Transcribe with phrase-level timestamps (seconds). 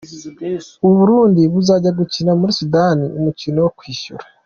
[0.87, 4.23] U Burundi buzajya gukina muri Sudani umukino wo kwishyura.